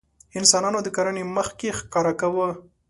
[0.39, 2.49] انسانانو د کرنې مخکې ښکار کاوه.